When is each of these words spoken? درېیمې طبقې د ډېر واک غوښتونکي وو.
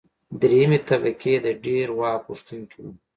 درېیمې 0.41 0.79
طبقې 0.89 1.33
د 1.45 1.47
ډېر 1.65 1.87
واک 1.99 2.19
غوښتونکي 2.27 2.77
وو. 2.83 2.91